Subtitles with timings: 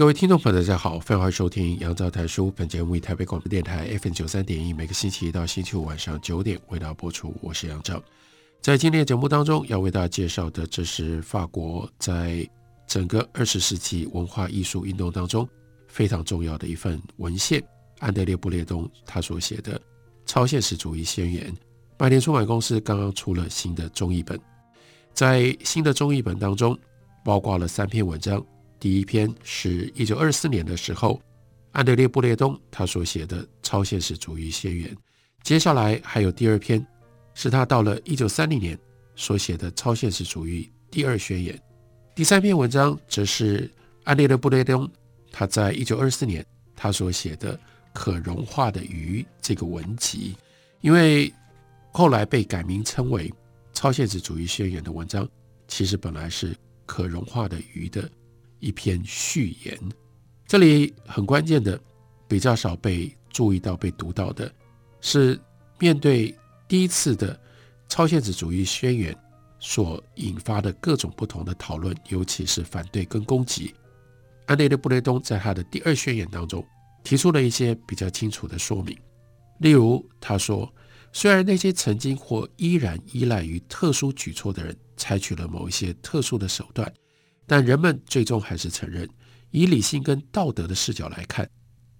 [0.00, 2.50] 各位听众朋友，大家好，欢迎收听杨照谈书。
[2.56, 7.34] 本节目以台北广播电台 FM 九三点一，每个星期一到星期五晚上九点为大家播出。
[7.42, 8.02] 我是杨照。
[8.62, 12.48] 在今天的节目当中，要为大家介绍的，这是法国在
[12.86, 15.46] 整个二十世纪文化艺术运动当中
[15.86, 17.62] 非常重要的一份文献——
[18.00, 19.78] 安德烈·布列东他所写的
[20.24, 21.52] 《超现实主义宣言》。
[21.98, 24.40] 麦田出版公司刚刚出了新的中译本，
[25.12, 26.74] 在新的中译本当中，
[27.22, 28.42] 包括了三篇文章。
[28.80, 31.20] 第一篇是一九二四年的时候，
[31.72, 34.88] 安德烈·布列东他所写的《超现实主义宣言》。
[35.42, 36.84] 接下来还有第二篇，
[37.34, 38.78] 是他到了一九三零年
[39.14, 41.54] 所写的《超现实主义第二宣言》。
[42.14, 43.70] 第三篇文章则是
[44.04, 44.90] 安德烈·布列东
[45.30, 46.44] 他在一九二四年
[46.74, 47.54] 他所写的
[47.92, 50.34] 《可融化的鱼》这个文集，
[50.80, 51.30] 因为
[51.92, 53.28] 后来被改名称为
[53.74, 55.28] 《超现实主义宣言》的文章，
[55.68, 56.54] 其实本来是
[56.86, 58.10] 《可融化的鱼》的。
[58.60, 59.78] 一篇序言，
[60.46, 61.80] 这里很关键的，
[62.28, 64.52] 比较少被注意到、被读到的，
[65.00, 65.40] 是
[65.78, 66.34] 面对
[66.68, 67.38] 第一次的
[67.88, 69.16] 超现实主义宣言
[69.58, 73.74] 所引发的各种不同的讨论，尤其是反对跟攻击。
[74.46, 76.64] 安德烈·布雷东在他的第二宣言当中
[77.04, 78.96] 提出了一些比较清楚的说明，
[79.58, 80.72] 例如他说，
[81.12, 86.92] 虽然那些曾经或依然依赖于特殊举措的人采取了某一些特殊的手段。
[87.50, 89.10] 但人们最终还是承认，
[89.50, 91.50] 以理性跟道德的视角来看，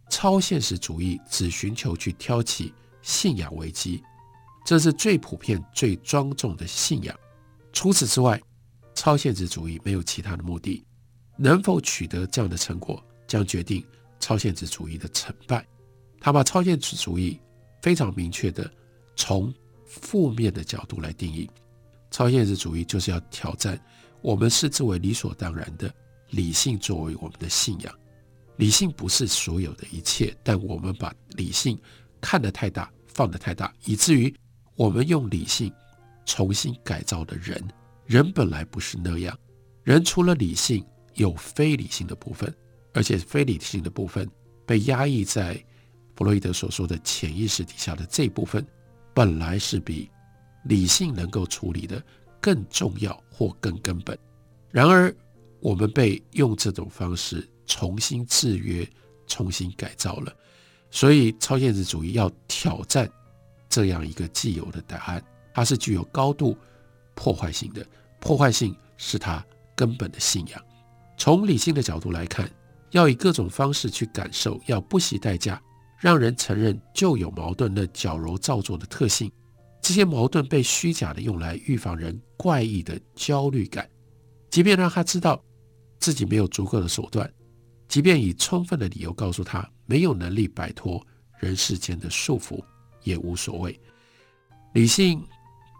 [0.09, 2.73] 超现实主义只寻求去挑起
[3.03, 4.01] 信仰危机，
[4.65, 7.19] 这是最普遍、最庄重的信仰。
[7.73, 8.41] 除此之外，
[8.95, 10.85] 超现实主义没有其他的目的。
[11.37, 13.85] 能否取得这样的成果，将决定
[14.21, 15.67] 超现实主义的成败。
[16.21, 17.41] 他把超现实主义
[17.83, 18.73] 非常明确地
[19.17, 19.53] 从
[19.85, 21.51] 负面的角度来定义，
[22.09, 23.77] 超现实主义就是要挑战。
[24.23, 25.93] 我们视之为理所当然的
[26.31, 27.95] 理性作为我们的信仰，
[28.57, 31.79] 理性不是所有的一切，但我们把理性
[32.21, 34.35] 看得太大，放得太大，以至于
[34.77, 35.73] 我们用理性
[36.27, 37.63] 重新改造的人。
[38.07, 39.39] 人本来不是那样，
[39.85, 42.53] 人除了理性，有非理性的部分，
[42.93, 44.29] 而且非理性的部分
[44.67, 45.55] 被压抑在
[46.15, 48.67] 弗洛伊德所说的潜意识底下的这部分，
[49.15, 50.11] 本来是比
[50.65, 52.03] 理性能够处理的。
[52.41, 54.19] 更重要或更根本，
[54.71, 55.15] 然而
[55.61, 58.89] 我们被用这种方式重新制约、
[59.27, 60.33] 重新改造了。
[60.91, 63.09] 所以，超现实主义要挑战
[63.69, 65.23] 这样一个既有的答案，
[65.55, 66.57] 它是具有高度
[67.15, 67.87] 破坏性的。
[68.19, 69.45] 破坏性是它
[69.77, 70.61] 根本的信仰。
[71.17, 72.51] 从理性的角度来看，
[72.91, 75.63] 要以各种方式去感受，要不惜代价
[75.99, 79.31] 让人承认旧有矛盾的矫揉造作的特性。
[79.81, 83.89] 这些矛盾被虚假的用来预防人怪异的焦虑感，
[84.51, 85.43] 即便让他知道
[85.99, 87.33] 自己没有足够的手段，
[87.89, 91.05] 即便以充分的理由告诉他没有能力摆脱
[91.39, 92.63] 人世间的束缚，
[93.03, 93.79] 也无所谓。
[94.75, 95.25] 理性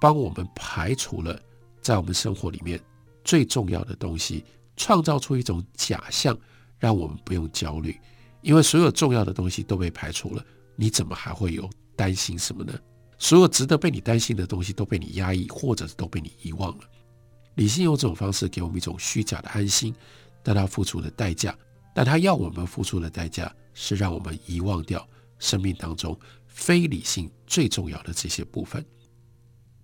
[0.01, 1.41] 帮我们排除了
[1.81, 2.81] 在我们生活里面
[3.23, 4.45] 最重要的东西，
[4.77, 6.37] 创造出一种假象，
[6.79, 7.97] 让我们不用焦虑，
[8.41, 10.45] 因为所有重要的东西都被排除了，
[10.75, 12.73] 你怎么还会有担心什么呢？
[13.21, 16.85] 所有值得被你担心的东西都被你压抑，或者都被你遗忘了。
[17.57, 19.95] 理性用这种方式给我们一种虚假的安心，
[20.43, 21.55] 但它付出的代价，
[21.95, 25.07] 但它要我们付出的代价是让我们遗忘掉
[25.39, 28.83] 生命当中非理性最重要的这些部分。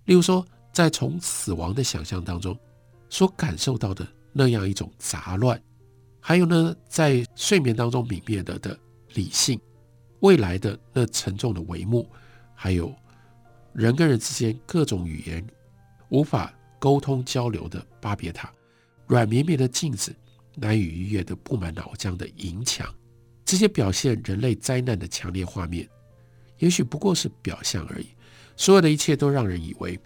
[0.05, 2.57] 例如说，在从死亡的想象当中
[3.07, 5.61] 所感受到的那样一种杂乱，
[6.19, 8.77] 还有呢，在睡眠当中泯灭了的
[9.13, 9.59] 理性，
[10.21, 12.09] 未来的那沉重的帷幕，
[12.55, 12.91] 还有。
[13.77, 15.45] 人跟人之间各种语言
[16.09, 18.51] 无法沟通交流的巴别塔，
[19.05, 20.15] 软绵绵的镜子，
[20.55, 22.91] 难以逾越的布满脑浆的银墙，
[23.45, 25.87] 这些表现人类灾难的强烈画面，
[26.57, 28.07] 也许不过是表象而已。
[28.55, 29.99] 所有的一切都让人以为，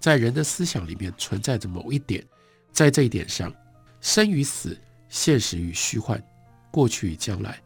[0.00, 2.26] 在人的思想里面存在着某一点，
[2.72, 3.52] 在这一点上，
[4.00, 4.74] 生与死、
[5.10, 6.18] 现实与虚幻、
[6.70, 7.60] 过去与将来、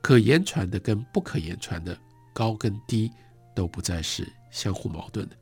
[0.00, 1.98] 可言传的跟不可言传的、
[2.32, 3.10] 高跟低，
[3.52, 4.24] 都不再是。
[4.58, 5.36] 相互矛盾的，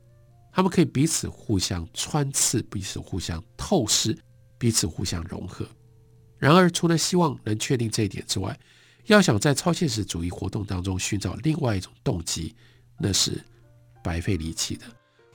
[0.51, 4.15] 他们可以彼此互相穿刺，彼此互相透视，
[4.59, 5.65] 彼此互相融合。
[6.37, 8.57] 然而，除了希望能确定这一点之外，
[9.05, 12.55] 要想在超现实主义活动当中寻找另外一种动机，
[12.99, 13.43] 那是
[14.03, 14.85] 白费力气的。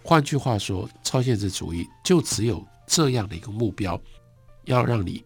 [0.05, 4.01] 换句话说，超现实主义就只有这样的一个目标，
[4.65, 5.25] 要让你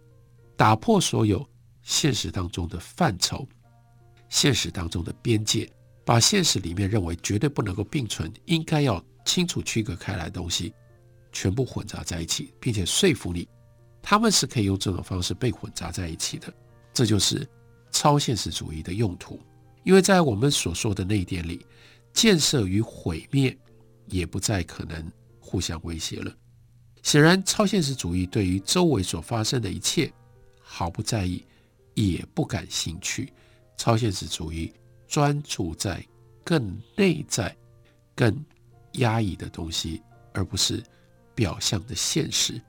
[0.57, 1.47] 打破所有
[1.83, 3.47] 现实当中的范畴、
[4.29, 5.71] 现实当中的边界，
[6.07, 10.73] 把现实里面认为绝对不能够并存、应该要清楚区隔开来的东西，
[11.33, 13.47] 全部混杂在一起，并且说服你，
[14.01, 16.51] 他们是可以用这种方式被混杂在一起的。
[16.95, 17.47] 这就是。
[17.93, 19.41] 超现实主义的用途，
[19.83, 21.65] 因为在我们所说的那一点里，
[22.13, 23.57] 建设与毁灭
[24.05, 25.11] 也不再可能
[25.41, 26.31] 互相威胁了。
[27.03, 30.13] 显然，超现实主义对于周围所发生的一切
[30.61, 31.43] 毫不在意，
[31.95, 33.33] 也不感兴趣。
[33.79, 34.71] 超现实主义
[35.07, 36.05] 专注在
[36.45, 37.57] 更内在、
[38.15, 38.45] 更
[38.93, 40.83] 压抑的东西，而不是
[41.35, 42.61] 表象的现实。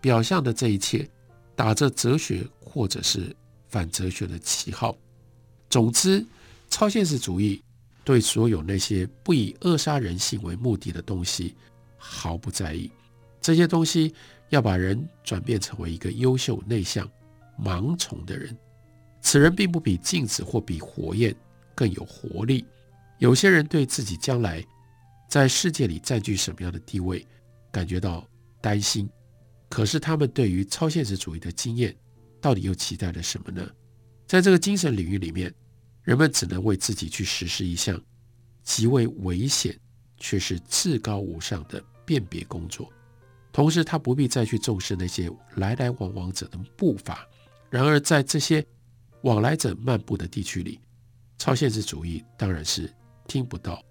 [0.00, 1.08] 表象的这一切，
[1.56, 3.34] 打着哲学或者是。
[3.70, 4.96] 反哲学的旗号。
[5.68, 6.24] 总之，
[6.70, 7.62] 超现实主义
[8.02, 11.54] 对所有那些不以扼杀人性为目的的东西
[11.98, 12.90] 毫不在意。
[13.42, 14.14] 这些东西
[14.48, 17.06] 要把人转变成为一个优秀、内向、
[17.62, 18.56] 盲从的人。
[19.20, 21.36] 此人并不比镜子或比火焰
[21.78, 22.66] 更有活力。
[23.18, 24.64] 有些人对自己将来
[25.28, 27.24] 在世界里占据什么样的地位
[27.70, 28.26] 感觉到
[28.60, 29.08] 担心，
[29.68, 31.96] 可是他们对于超现实主义的经验。
[32.40, 33.68] 到底又期待了什么呢？
[34.26, 35.52] 在这个精神领域里面，
[36.02, 38.00] 人们只能为自己去实施一项
[38.62, 39.76] 极为危险
[40.18, 42.92] 却是至高无上的辨别工作。
[43.52, 47.26] 同时，他不必再去重视那些来来往往者的步伐。
[47.70, 48.64] 然而，在这些
[49.22, 50.80] 往来者漫步的地区里，
[51.38, 52.92] 超现实主义当然是
[53.26, 53.82] 听不到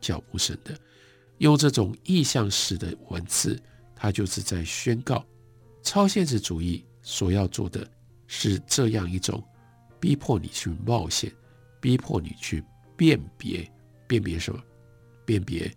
[0.00, 0.76] 脚步声的。
[1.38, 3.60] 用这种意象式的文字，
[3.94, 5.24] 他就是在宣告
[5.82, 6.84] 超现实主义。
[7.08, 7.88] 所要做的
[8.26, 9.40] 是这样一种
[10.00, 11.32] 逼迫你去冒险，
[11.80, 12.64] 逼迫你去
[12.96, 13.70] 辨别，
[14.08, 14.60] 辨别什么？
[15.24, 15.72] 辨别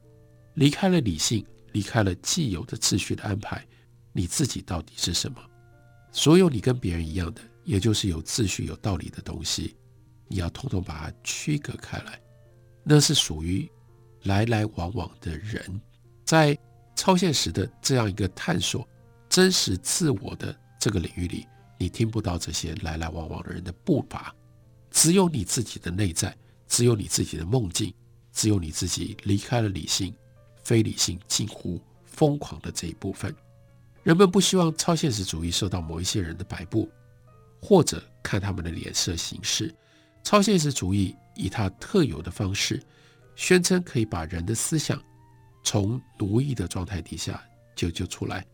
[0.55, 3.63] 离开了理性，离开了既有的秩序的安排，
[4.11, 5.37] 你自己到底是什么？
[6.11, 9.75] 所有你跟别人一样的，也就是有秩序、有道理的东西，
[10.29, 12.21] 你要统统把它区隔开来。
[12.83, 13.69] 那是属于
[14.23, 15.81] 来来往往的人，
[16.23, 16.57] 在
[16.95, 18.87] 超现实的这样一个探索
[19.27, 20.57] 真实自我的。
[20.81, 21.45] 这个领域里，
[21.77, 24.33] 你听不到这些来来往往的人的步伐，
[24.91, 26.33] 只有你自己的内在，
[26.69, 27.93] 只有你自己的梦境，
[28.31, 30.15] 只有你自己离开了理性、
[30.63, 33.35] 非理性、近乎疯狂的这一部分。
[34.03, 36.89] 人们不希望超现实主义受到某一些人的摆布，
[37.61, 39.75] 或者看他们的脸色行事。
[40.29, 42.79] 超现实主义以它特有的方式，
[43.35, 45.01] 宣称可以把人的思想
[45.63, 47.43] 从奴役的状态底下
[47.75, 48.45] 救救出来。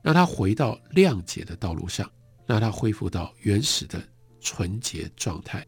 [0.00, 2.08] 让他回到谅解的道路上，
[2.46, 4.00] 让他恢复到原始的
[4.40, 5.66] 纯洁状态。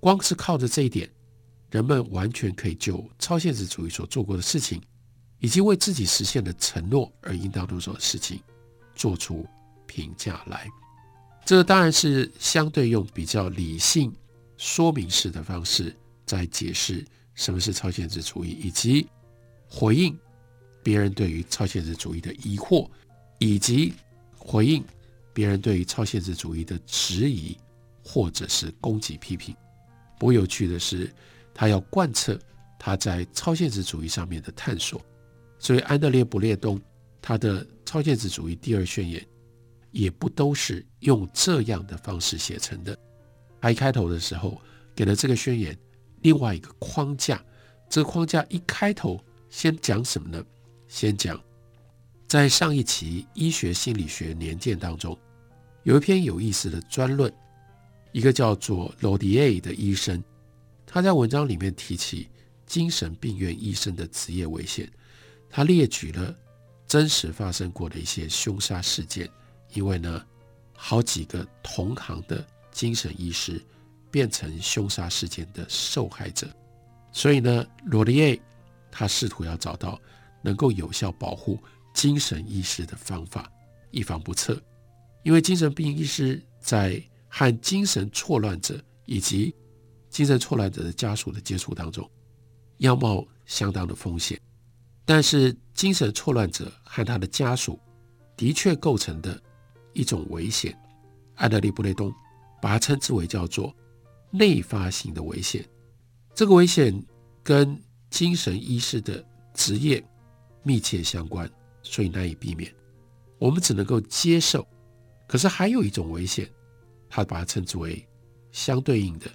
[0.00, 1.06] 光是靠着这一点，
[1.70, 4.80] 人们完全可以就超现实主义所做过的事情，
[5.40, 8.40] 以及为自己实现的承诺而应当做的事情，
[8.94, 9.46] 做出
[9.86, 10.66] 评价来。
[11.44, 14.10] 这当然是相对用比较理性
[14.62, 15.92] 说明式的方式
[16.24, 17.04] 在解释
[17.34, 19.08] 什么是超现实主义，以及
[19.68, 20.16] 回应
[20.84, 22.88] 别人对于超现实主义的疑惑。
[23.40, 23.92] 以及
[24.38, 24.84] 回应
[25.32, 27.58] 别人对于超现实主义的质疑，
[28.04, 29.52] 或者是攻击批评。
[30.16, 31.12] 不过有趣的是，
[31.52, 32.38] 他要贯彻
[32.78, 35.04] 他在超现实主义上面的探索。
[35.58, 36.80] 所以安德烈·布列东
[37.20, 39.26] 他的超现实主义第二宣言，
[39.90, 42.96] 也不都是用这样的方式写成的。
[43.62, 44.60] 他一开头的时候
[44.92, 45.78] 给了这个宣言
[46.22, 47.40] 另外一个框架。
[47.88, 50.44] 这个框架一开头先讲什么呢？
[50.88, 51.40] 先讲。
[52.26, 55.16] 在上一期《医学心理学年鉴》当中，
[55.84, 57.32] 有一篇有意思的专论，
[58.10, 60.24] 一个叫做罗迪埃的医生，
[60.86, 62.28] 他在文章里面提起
[62.66, 64.90] 精神病院医生的职业危险，
[65.50, 66.34] 他列举了
[66.88, 69.30] 真实发生过的一些凶杀事件，
[69.74, 70.24] 因为呢，
[70.74, 72.42] 好几个同行的
[72.72, 73.62] 精神医师
[74.10, 76.48] 变成凶杀事件的受害者，
[77.12, 78.38] 所以呢，罗迪埃
[78.90, 80.00] 他试图要找到
[80.42, 81.58] 能够有效保护。
[81.94, 83.52] 精神医师的方法，
[83.90, 84.58] 以防不测，
[85.24, 86.98] 因为精神病医师在
[87.28, 89.54] 和精神错乱者以及
[90.08, 92.10] 精神错乱者的家属的接触当中，
[92.78, 94.40] 要冒相当的风险。
[95.04, 97.78] 但是，精神错乱者和他的家属
[98.38, 99.38] 的确构成的
[99.92, 100.74] 一种危险，
[101.34, 102.10] 安德烈·布雷东
[102.62, 103.74] 把它称之为叫做
[104.30, 105.68] 内发性的危险。
[106.32, 107.04] 这个危险
[107.42, 107.78] 跟
[108.08, 110.02] 精神医师的职业
[110.62, 111.50] 密切相关。
[111.84, 112.72] 所以难以避免，
[113.40, 114.64] 我们只能够接受
[115.26, 116.48] 可是还有一种危险，
[117.10, 118.06] 他把它称之为
[118.52, 119.26] 相对应的，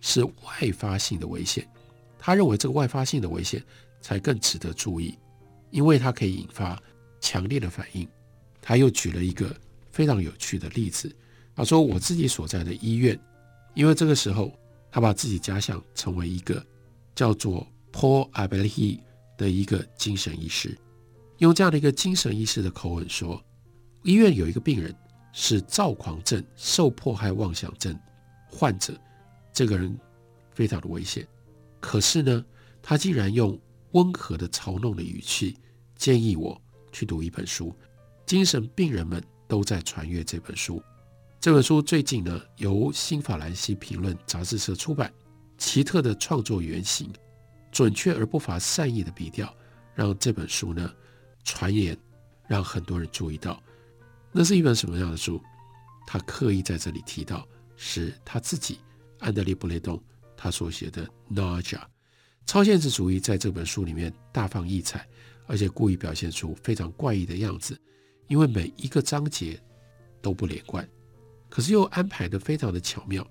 [0.00, 1.68] 是外发性的危险。
[2.16, 3.60] 他认为这个外发性的危险
[4.00, 5.18] 才更值得注意，
[5.72, 6.80] 因为它可以引发
[7.20, 8.08] 强烈的反应。
[8.62, 9.52] 他又举了一个
[9.90, 11.12] 非常有趣的例子，
[11.56, 13.18] 他说：“我自己所在的医院，
[13.74, 14.52] 因为这个时候
[14.90, 16.64] 他把自己假想成为一个
[17.14, 19.00] 叫做 Paul Abelhi
[19.38, 20.76] 的一个精神医师，
[21.38, 23.42] 用这样的一个精神医师的口吻说，
[24.02, 24.94] 医院有一个病人
[25.32, 27.98] 是躁狂症、受迫害妄想症
[28.50, 28.92] 患者，
[29.50, 29.98] 这个人
[30.52, 31.26] 非常的危险。
[31.80, 32.44] 可是呢，
[32.82, 33.58] 他竟然用
[33.92, 35.56] 温和的嘲弄的语气
[35.96, 36.60] 建议我
[36.92, 37.74] 去读一本书。
[38.26, 40.82] 精神病人们都在传阅这本书。
[41.46, 45.14] 这本书最近呢，由新法兰西评论杂志社出版。
[45.56, 47.08] 奇特的创作原型，
[47.70, 49.54] 准确而不乏善意的笔调，
[49.94, 50.92] 让这本书呢
[51.44, 51.96] 传言，
[52.48, 53.62] 让很多人注意到。
[54.32, 55.40] 那是一本什么样的书？
[56.04, 58.80] 他刻意在这里提到，是他自己
[59.20, 60.02] 安德烈·布雷东
[60.36, 61.62] 他所写的《Naja》。
[62.44, 65.06] 超现实主义在这本书里面大放异彩，
[65.46, 67.80] 而且故意表现出非常怪异的样子，
[68.26, 69.56] 因为每一个章节
[70.20, 70.84] 都不连贯，
[71.56, 73.26] 可是又安排的非常的巧妙。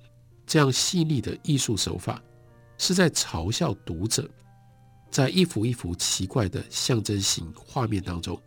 [0.47, 2.19] 这样细腻的艺术手法，
[2.75, 4.27] 是在嘲笑读者，
[5.11, 8.41] 在一幅一幅奇怪的象征性画面当中，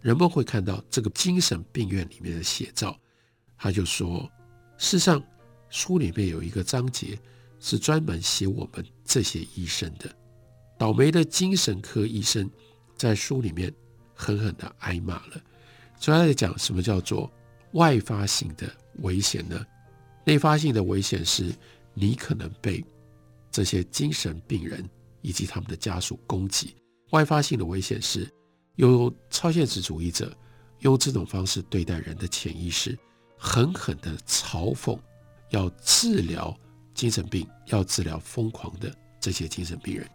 [0.00, 2.96] 人们会看到这个精神病院里面的写照。
[3.58, 4.30] 他就说，
[4.78, 5.20] 事实上，
[5.70, 7.18] 书里面有一个章节
[7.58, 10.08] 是专门写我们这些医生的。
[10.78, 12.48] 倒霉的精神科医生
[12.96, 13.74] 在书里面
[14.14, 15.42] 狠狠地挨骂了。
[15.98, 17.28] 所以他在讲什么叫做
[17.72, 19.64] 外发性的危险呢？
[20.24, 21.54] 内发性的危险是，
[21.94, 22.84] 你可能被
[23.50, 24.88] 这些精神病人
[25.22, 26.74] 以及他们的家属攻击；
[27.10, 28.28] 外发性的危险是，
[28.74, 30.36] 有超现实主义者
[30.80, 32.98] 用这种方式对待人的潜意识，
[33.38, 34.98] 狠狠地嘲讽
[35.50, 36.54] 要治疗
[36.92, 40.08] 精神病、要治疗疯狂的这些精神病人，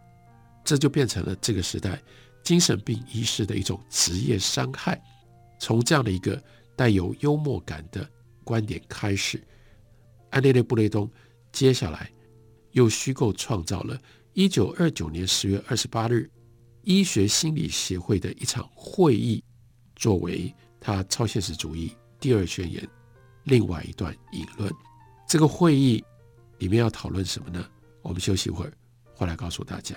[0.64, 2.00] 这就变成了这个时代
[2.42, 5.02] 精神病医师的一种职业伤害。
[5.58, 6.42] 从这样的一个
[6.76, 8.08] 带有幽默感的
[8.44, 9.42] 观点开始。
[10.30, 11.10] 安德烈·布雷东
[11.50, 12.10] 接下来
[12.70, 13.98] 又虚构创造了
[14.34, 16.30] 1929年10月28日
[16.82, 19.44] 医学心理协会的一场会议，
[19.94, 22.88] 作为他超现实主义第二宣言
[23.44, 24.72] 另外一段引论。
[25.28, 26.02] 这个会议
[26.58, 27.64] 里面要讨论什么呢？
[28.00, 28.72] 我们休息一会儿，
[29.14, 29.96] 回来告诉大家。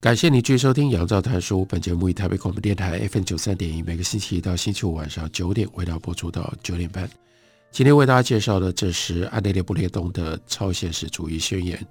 [0.00, 1.60] 感谢你继续收听《杨照谈书》。
[1.66, 7.06] 本节目以台北广播电台 FM 九三点一，每个星期一到星期五晚上九点，为大家播出到九点半。
[7.70, 11.76] 今天为大家介绍的，这是安德烈·布列东的《超现实主义宣言》。《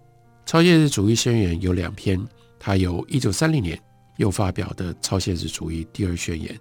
[0.44, 2.20] 超现实主义宣言》有两篇，
[2.58, 3.80] 他有一九三零年
[4.18, 6.52] 又发表的《超现实主义第二宣言》。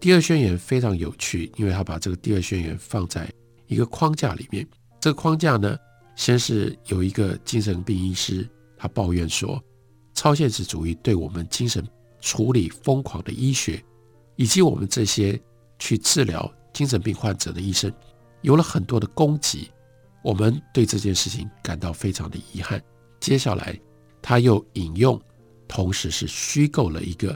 [0.00, 3.32] 第二宣言非常有趣，因为他把这个第二宣言放在
[3.68, 4.66] 一个框架里面。
[5.00, 5.78] 这个框架呢，
[6.16, 8.44] 先是有一个精神病医师，
[8.76, 9.62] 他抱怨说。
[10.20, 11.82] 超现实主义对我们精神
[12.20, 13.82] 处理疯狂的医学，
[14.36, 15.40] 以及我们这些
[15.78, 17.90] 去治疗精神病患者的医生，
[18.42, 19.70] 有了很多的攻击。
[20.22, 22.78] 我们对这件事情感到非常的遗憾。
[23.18, 23.80] 接下来，
[24.20, 25.18] 他又引用，
[25.66, 27.34] 同时是虚构了一个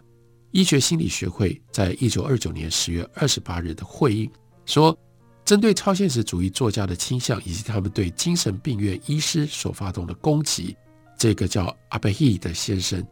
[0.50, 4.30] 医学心理学会在一九二九年十月二十八日的会议，
[4.66, 4.94] 说
[5.42, 10.76] 针对超现实主义作家的倾向，以及他们对精神病院医师所发动的攻击。
[11.24, 13.02] 这个叫阿贝希的先生，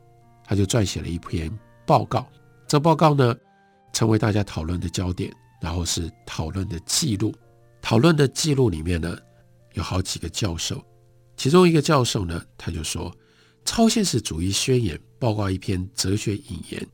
[0.44, 1.50] 他就撰写了一篇
[1.86, 2.28] 报告。
[2.68, 3.34] 这报告呢，
[3.90, 7.34] 成为大家讨论的焦点，然后是讨论的记录。
[7.80, 9.16] 讨论的记录里面呢，
[9.72, 10.84] 有好几个教授，
[11.38, 13.10] 其中一个教授呢，他就说，
[13.64, 16.86] 《超现实主义宣言》报告一篇哲学引言。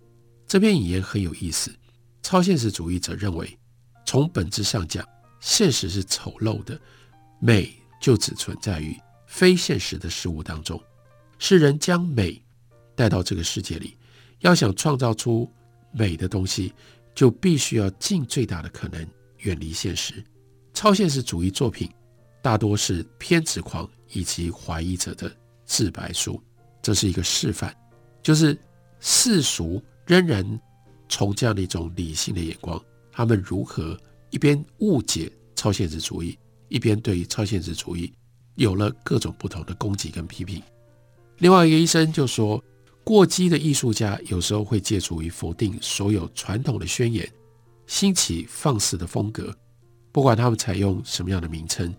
[0.47, 1.75] 这篇引言很有意思。
[2.23, 3.59] 超现实主义者认为，
[4.07, 5.05] 从本质上讲，
[5.41, 6.81] 现实是丑陋的，
[7.41, 8.97] 美就只存在于
[9.27, 10.81] 非现实的事物当中。
[11.39, 12.43] 是人将美
[12.95, 13.97] 带到这个世界里，
[14.41, 15.51] 要想创造出
[15.93, 16.73] 美的东西，
[17.15, 19.07] 就必须要尽最大的可能
[19.39, 20.23] 远离现实。
[20.75, 21.91] 超现实主义作品
[22.41, 25.31] 大多是偏执狂以及怀疑者的
[25.65, 26.41] 自白书，
[26.83, 27.75] 这是一个示范，
[28.23, 28.57] 就是
[29.01, 30.61] 世俗仍然
[31.09, 32.81] 从这样的一种理性的眼光，
[33.11, 33.99] 他们如何
[34.31, 38.13] 一边误解超现实主义，一边对超现实主义
[38.55, 40.63] 有了各种不同的攻击跟批评。
[41.39, 42.63] 另外一个医生就说，
[43.05, 47.29] 过激的艺术家有时候会借助于否定所有传统的宣言，
[47.87, 49.57] 兴起放肆的风格。
[50.11, 51.95] 不管他们采用什么样的名称，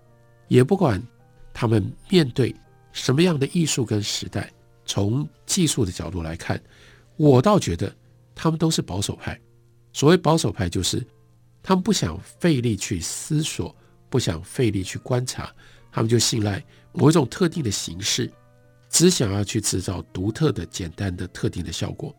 [0.50, 1.02] 也不管
[1.54, 2.54] 他们面对
[2.92, 4.52] 什么样的艺术跟时代，
[4.86, 6.62] 从技术的角度来看，
[7.16, 7.96] 我倒觉得
[8.36, 9.40] 他们都是保守派。
[9.94, 11.06] 所谓保守派，就是
[11.64, 13.74] 他们不想费力去思索，
[14.10, 15.50] 不想费力去观察，
[15.92, 18.30] 他们就信赖某一种特定的形式，
[18.90, 22.16] 只想要去制造独特的、简单的、特定的效果。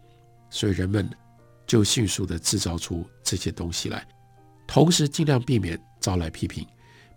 [0.48, 1.08] 所以人们
[1.66, 4.06] 就迅速地制造出这些东西来。
[4.66, 6.66] 同时，尽量避免招来批评。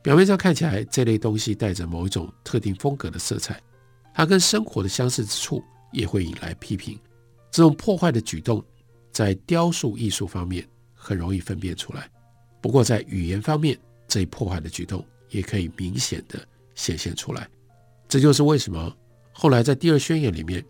[0.01, 3.61] 表面上看起来，这类东西带着某一种特定风格的色彩，
[4.13, 6.99] 它跟生活的相似之处也会引来批评。
[7.51, 8.63] 这种破坏的举动，
[9.11, 12.09] 在雕塑艺术方面很容易分辨出来。
[12.59, 16.45] 不过，在语言方面，这一破坏的举动也可以明显地
[16.75, 17.47] 显现出来。
[18.07, 18.95] 这就是为什么
[19.33, 20.63] 后来在第二宣言里面，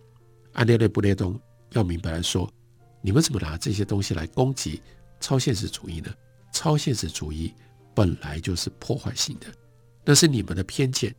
[0.54, 1.40] 安德烈·布列东
[1.74, 2.52] 要明白来说：
[3.02, 4.82] 你们怎么拿这些东西来攻击
[5.20, 6.12] 超现实主义呢？
[6.54, 7.54] 超现实主义
[7.94, 9.48] 本来就是破坏性的，
[10.06, 11.14] 那是你们的偏见。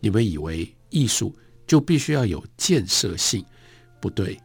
[0.00, 1.34] 你们以为艺术
[1.66, 3.44] 就必须要有建设性，
[4.00, 4.38] 不对，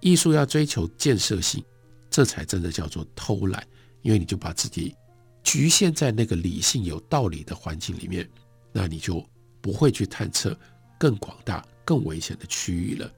[0.00, 1.62] 艺术要追求建设性，
[2.10, 3.66] 这才真的叫做偷懒。
[4.02, 4.94] 因为你就把自己
[5.42, 8.28] 局限在那个理性有道理的环境里面，
[8.72, 9.24] 那你就
[9.60, 10.58] 不会去探测
[10.98, 13.10] 更广大、更危险的区域了。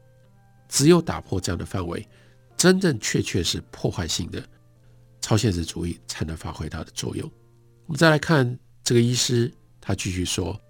[0.68, 2.06] 只有打破这样的范围，
[2.56, 4.42] 真正确确是破坏性的。
[5.20, 7.28] 超现实主义才能发挥它的作用。
[7.86, 10.60] 我们再来看这个医师，他继续说，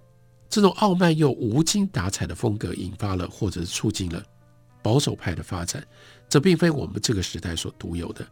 [0.49, 4.23] 这种傲慢又无精打采的风格引发了或者是促进了
[4.83, 5.87] 保守派的发展。
[6.29, 8.27] 这并非我们这个时代所独有的。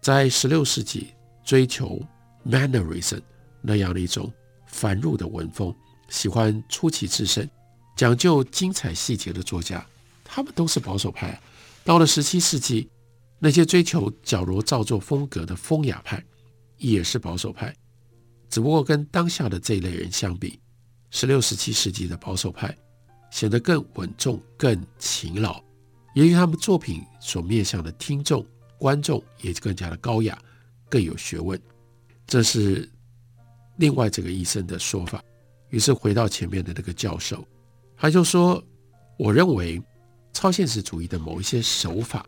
[0.00, 2.00] 在十六世纪，追求
[2.44, 3.20] mannerism
[3.60, 4.32] 那样的一种
[4.66, 5.74] 繁缛的文风，
[6.08, 7.48] 喜欢出奇制胜、
[7.96, 9.84] 讲究精彩细节的作家，
[10.24, 11.40] 他们都是保守派。
[11.84, 12.88] 到了十七世纪。
[13.40, 16.24] 那些追求矫揉造作风格的风雅派，
[16.78, 17.74] 也是保守派，
[18.48, 20.58] 只不过跟当下的这一类人相比，
[21.10, 22.74] 十六、十七世纪的保守派
[23.30, 25.62] 显得更稳重、更勤劳，
[26.14, 28.46] 也许他们作品所面向的听众、
[28.78, 30.38] 观众也更加的高雅、
[30.88, 31.60] 更有学问。
[32.26, 32.88] 这是
[33.76, 35.22] 另外这个医生的说法。
[35.68, 37.46] 于是回到前面的那个教授，
[38.04, 38.62] 他就说
[39.16, 39.82] ：“我认为
[40.30, 42.26] 超现实主义的某一些手法。”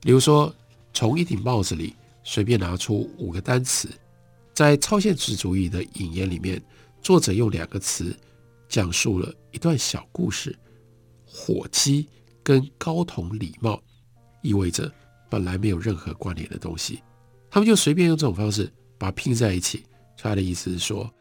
[0.00, 0.50] 比如说，
[0.94, 3.90] 从一顶帽子里随便拿出五个单词，
[4.54, 6.58] 在超现实主义的引言里面，
[7.02, 8.18] 作者用两个词
[8.70, 10.58] 讲述了一段小故事：
[11.26, 12.08] 火鸡
[12.42, 13.78] 跟高筒礼帽，
[14.40, 14.90] 意味着
[15.28, 17.02] 本来没有任何关联的东西，
[17.50, 19.84] 他们就随便用这种方式把它拼在一起。
[20.16, 21.12] 他的意思是说，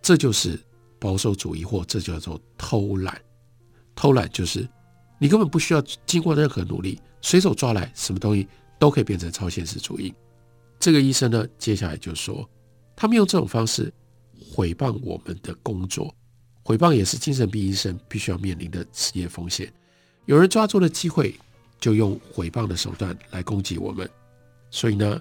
[0.00, 0.56] 这就是
[1.00, 3.20] 保守主义，或这叫做偷懒。
[3.96, 4.68] 偷懒就是
[5.18, 7.00] 你根本不需要经过任何努力。
[7.22, 8.46] 随手抓来什么东西
[8.78, 10.14] 都可以变成超现实主义。
[10.78, 12.48] 这个医生呢，接下来就说，
[12.94, 13.92] 他们用这种方式
[14.54, 16.14] 毁谤我们的工作，
[16.62, 19.72] 毁谤也是精神病医生必须要面临的职业风险。
[20.26, 21.34] 有人抓住了机会，
[21.80, 24.08] 就用毁谤的手段来攻击我们，
[24.70, 25.20] 所以呢，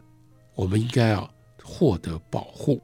[0.53, 1.27] 我们应该要
[1.63, 2.79] 获得保护。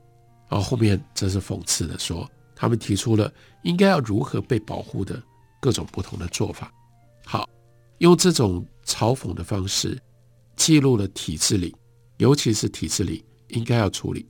[0.49, 3.31] 然后后面则是讽刺的说，他们提出了
[3.63, 5.21] 应该要如何被保护的
[5.61, 6.69] 各种不同的做法。
[7.23, 7.47] 好，
[7.99, 8.67] 用这种。
[8.83, 9.97] 嘲讽的方式
[10.57, 11.73] 记录了体制里，
[12.17, 14.27] 尤其是体制里应该要处理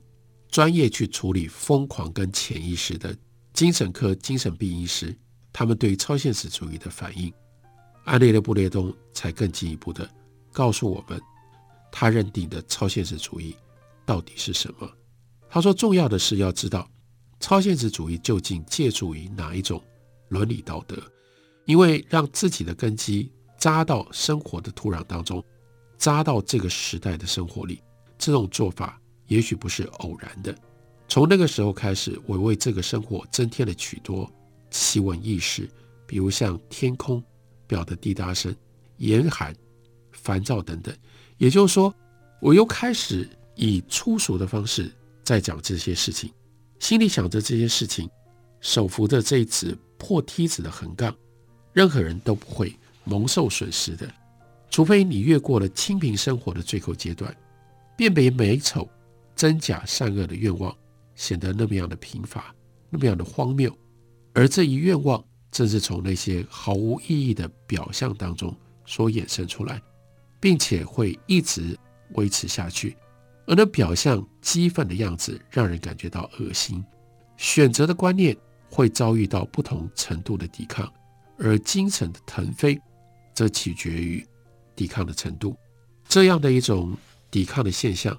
[0.50, 3.16] 专业去处理疯狂跟潜意识的
[3.54, 5.16] 精神科精神病医师，
[5.52, 7.32] 他们对超现实主义的反应。
[8.04, 10.08] 安德烈布列东才更进一步的
[10.52, 11.20] 告诉我们，
[11.90, 13.56] 他认定的超现实主义
[14.04, 14.88] 到底是什么。
[15.48, 16.88] 他说，重要的是要知道
[17.40, 19.82] 超现实主义究竟借助于哪一种
[20.28, 21.02] 伦理道德，
[21.64, 23.30] 因为让自己的根基。
[23.58, 25.40] 扎到生活的土壤当中，
[25.96, 27.80] 扎到这个时代的生活里，
[28.18, 30.52] 这种做法也许不是偶然的。
[31.06, 34.28] 从那个时候开始，我为这个生活增添了许多
[34.68, 35.70] 奇闻异事，
[36.08, 37.22] 比如像天空
[37.68, 38.52] 表的滴答声、
[38.96, 39.54] 严寒、
[40.10, 40.92] 烦躁等等。
[41.38, 41.94] 也就是说，
[42.40, 46.32] 我又开始以粗俗的方式在讲这些事情，
[46.80, 48.10] 心里想着这些事情，
[48.60, 51.16] 手扶着这一支破梯子的横杠，
[51.72, 52.74] 任何人都不会。
[53.04, 54.08] 蒙受损失的，
[54.70, 57.36] 除非你越过了清贫生活的最后阶段，
[57.96, 58.88] 辨别美丑、
[59.34, 60.72] 真假善恶的愿望
[61.16, 62.54] 显得那么样的贫乏，
[62.88, 63.76] 那么样的荒谬。
[64.34, 68.54] 而这一愿望正是从那些毫无意义的表象当中
[68.86, 69.82] 所衍生出来，
[70.38, 71.76] 并且会一直
[72.12, 72.96] 维持下去。
[73.48, 76.84] 而那表象激愤的样子，让人感觉到恶心。
[77.36, 78.36] 选择的观念
[78.70, 80.88] 会遭遇到不同程度的抵抗，
[81.42, 82.80] 而精神的腾飞，
[83.34, 84.24] 则取决于
[84.76, 85.56] 抵抗的程度。
[86.08, 86.96] 这样的一种
[87.30, 88.16] 抵抗的现象，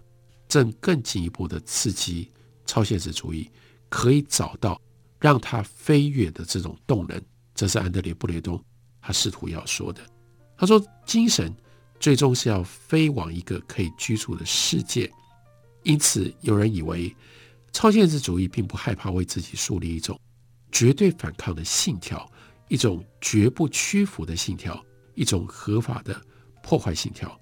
[0.47, 2.29] 正更进一步的刺激
[2.65, 3.49] 超现实主义
[3.87, 4.79] 可以找到
[5.19, 7.21] 让它飞跃的这种动能。
[7.55, 8.61] 这是安德烈·布雷东
[8.99, 10.01] 他试图要说的。
[10.57, 11.55] 他说，精神
[11.99, 15.09] 最终是要飞往一个可以居住的世界。
[15.83, 17.15] 因此，有人以为
[17.71, 20.19] 超现实主义并不害怕为自己树立一种
[20.71, 22.27] 绝对反抗的信条，
[22.67, 24.83] 一种绝不屈服的信条，
[25.15, 26.19] 一种合法的
[26.61, 27.39] 破坏信条。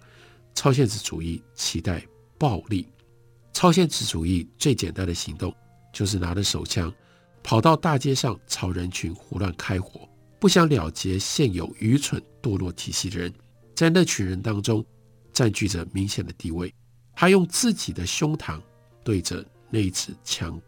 [0.53, 2.05] 超现实主义期待
[2.37, 2.87] 暴力。
[3.53, 5.53] 超现实主义最简单的行动
[5.93, 6.93] 就是拿着手枪
[7.43, 10.07] 跑到大街上朝人群胡乱开火，
[10.39, 13.33] 不想了结现有愚蠢堕落体系的人，
[13.75, 14.85] 在那群人当中
[15.33, 16.73] 占据着明显的地位。
[17.13, 18.59] 他用自己的胸膛
[19.03, 20.59] 对着那一支枪。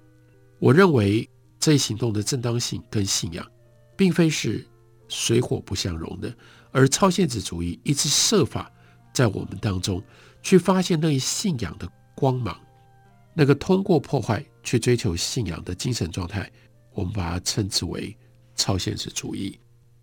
[0.59, 1.27] 我认为
[1.59, 3.45] 这一行动的正当性跟信仰，
[3.95, 4.65] 并非是
[5.07, 6.35] 水火不相容的，
[6.71, 8.71] 而超现实主义一直设法
[9.13, 10.01] 在我们当中
[10.41, 12.59] 去发现那一信仰的光芒，
[13.33, 16.51] 那个通过破坏去追求信仰的精神状态，
[16.93, 18.15] 我们把它称之为
[18.55, 19.59] 超现实主义。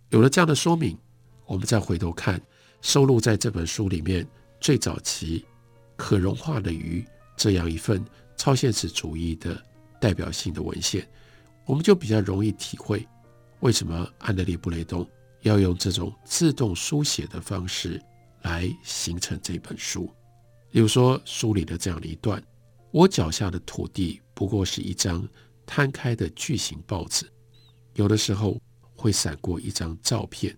[0.09, 0.97] 有了这样的说明，
[1.45, 2.41] 我们再回头看
[2.81, 4.27] 收录在这本书里面
[4.59, 5.45] 最早期。
[5.97, 7.05] 可融化的鱼
[7.37, 8.03] 这样一份
[8.35, 9.63] 超现实主义的
[9.99, 11.07] 代表性的文献，
[11.67, 13.07] 我们就比较容易体会
[13.61, 15.07] 为什么安德烈·布雷东
[15.41, 18.01] 要用这种自动书写的方式
[18.41, 20.11] 来形成这本书。
[20.69, 22.43] 比如说书里的这样的一段：
[22.91, 25.27] 我脚下的土地不过是一张
[25.65, 27.25] 摊开的巨型报纸，
[27.93, 28.59] 有的时候
[28.95, 30.57] 会闪过一张照片，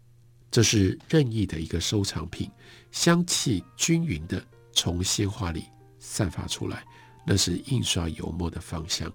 [0.49, 2.49] 这是任意的一个收藏品，
[2.91, 4.43] 香气均匀的。
[4.75, 5.65] 从鲜花里
[5.99, 6.83] 散发出来，
[7.27, 9.13] 那是印刷油墨的芳香。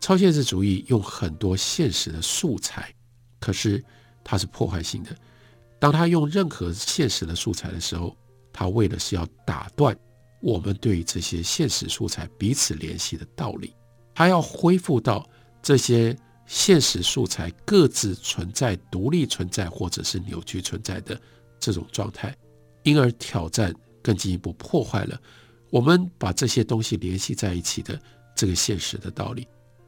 [0.00, 2.92] 超现实主义用很多现实的素材，
[3.40, 3.84] 可是
[4.22, 5.10] 它是破坏性的。
[5.78, 8.16] 当他用任何现实的素材的时候，
[8.52, 9.96] 他为的是要打断
[10.40, 13.74] 我们对于这些现实素材彼此联系的道理，
[14.14, 15.28] 他要恢复到
[15.62, 21.20] 这些现实素材各自存在、独立存在或者是扭曲存在的
[21.60, 22.36] 这种状态，
[22.82, 23.74] 因而挑战。
[24.00, 25.20] 更进一步破坏了
[25.70, 28.00] 我们把这些东西联系在一起的
[28.34, 29.46] 这个现实的道理。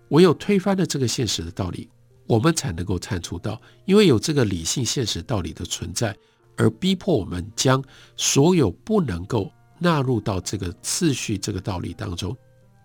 [0.09, 1.89] 唯有推翻了这个现实的道理，
[2.31, 6.16] 我们才能够探出到，因为有这个理性现实道理的存在，
[6.57, 7.83] 而逼迫我们将
[8.16, 12.37] 所有不能够纳入到这个次序、这个道理当中，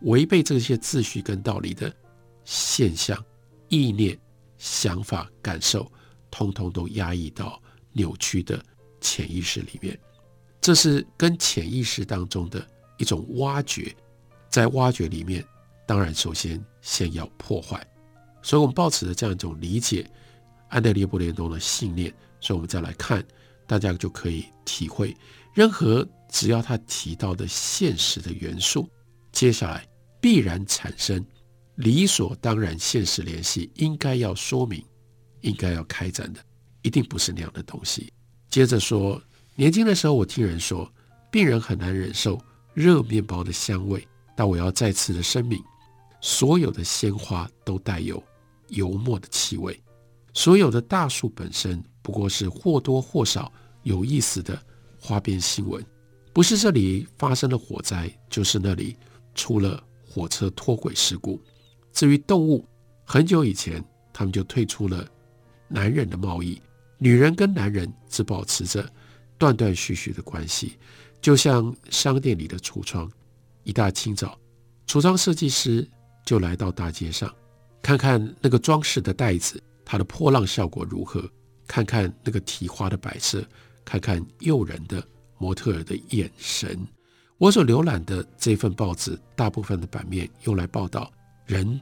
[0.02, 1.94] 违背这些秩序跟道理的
[2.44, 3.24] 现象、
[3.70, 4.18] 意念、
[4.58, 5.92] 想法、感受，
[6.32, 8.60] 通通都压抑到扭曲的
[9.00, 9.96] 潜意识里面。
[10.60, 13.96] 这是跟潜意识当中的一种挖掘，
[14.50, 15.46] 在挖掘里面，
[15.86, 17.86] 当然首先先要破坏。
[18.46, 20.08] 所以，我们抱持着这样一种理解，
[20.70, 23.26] 安德烈·布雷东的信念，所以我们再来看，
[23.66, 25.18] 大家就可以体会，
[25.56, 28.88] 任何只要他提到的现实的元素，
[29.32, 29.84] 接下来
[30.22, 31.26] 必然产生
[31.78, 34.86] 理所当然现实联系，应该要说明，
[35.42, 36.40] 应该要开展的，
[36.84, 38.14] 一定不是那样的东西。
[38.50, 39.20] 接着说。
[39.58, 40.86] 年轻的时候，我听人说，
[41.32, 42.38] 病人很难忍受
[42.74, 44.06] 热面包的香味。
[44.36, 45.58] 但我要再次的声明，
[46.20, 48.22] 所有的鲜花都带有
[48.76, 49.78] 油墨的气味，
[50.34, 53.52] 所有的大树本身不过是或多或少
[53.84, 54.58] 有意思的
[55.00, 55.84] 花边新闻。
[56.32, 58.96] 不是这里发生了火灾，就是那里
[59.34, 61.42] 出了火车脱轨事故。
[61.92, 62.68] 至于动物，
[63.04, 63.84] 很久以前
[64.14, 65.08] 他们就退出了
[65.68, 66.62] 男人的贸易，
[66.98, 68.88] 女人跟男人只保持着。
[69.38, 70.78] 断断续续的关系，
[71.20, 73.12] 就像商店里的橱窗。
[73.66, 74.40] 一大清早，
[74.88, 75.86] 橱窗设计师
[76.26, 77.30] 就来到大街上，
[77.86, 81.22] 看看那个装饰的袋子，它的波浪效果如何；
[81.68, 83.46] 看看那个提花的摆设，
[83.86, 86.84] 看看诱人的模特儿的眼神。
[87.38, 91.12] 我所浏览的这份报纸，大部分的版面用来报道
[91.46, 91.80] 人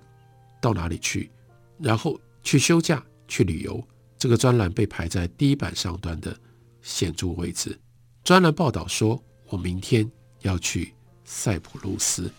[0.60, 1.32] 到哪里去，
[1.80, 3.82] 然后去休假、去旅游。
[4.18, 6.38] 这个专栏被排在第一版上端的。
[6.82, 7.80] 显著位置。
[8.26, 10.12] 专栏报道说，我明天
[10.42, 12.30] 要去塞浦路斯。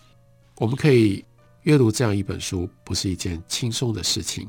[0.57, 1.25] 我们可以
[1.65, 4.47] 阅读这样一本书，不是一件轻松的事情，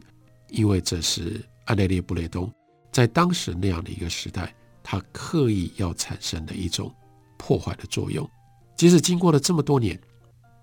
[0.51, 2.53] 因为这是安德烈·布雷东
[2.93, 6.95] 在当时那样的一个时代，他刻意要产生的一种
[7.39, 8.29] 破坏的作用。
[8.77, 9.99] 即使经过了这么多年，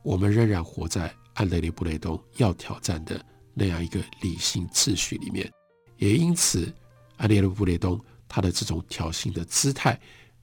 [0.04, 3.20] 我们仍然活在安德烈布雷东要挑战的
[3.56, 5.52] 那样一个理性秩序里面，
[5.98, 6.72] 也因此，
[7.18, 10.00] 安德烈布雷东他的这种挑衅的姿态，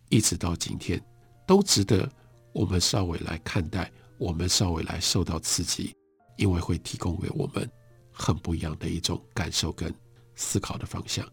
[0.09, 1.01] 一直到今天，
[1.47, 2.11] 都值得
[2.53, 5.95] 我们稍微来看待，我们稍微来受到刺激，
[6.41, 7.71] 因为会提供给我们
[8.11, 9.95] 很不一样的一种感受跟
[10.35, 11.25] 思考的方向。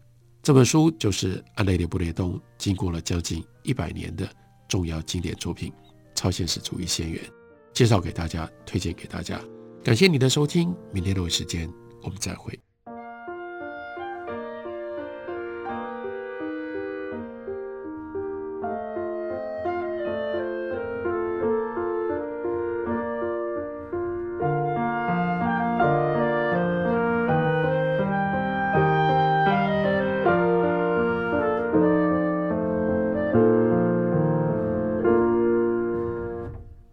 [0.42, 4.28] 这本书就是安德烈布雷东经过了将近一百年的
[4.68, 5.72] 重要经典作品
[6.14, 7.24] 《超现实主义先源》，
[7.72, 9.40] 介绍给大家，推荐给大家。
[9.82, 12.67] 感谢你的收听，明天同一时间我们再会。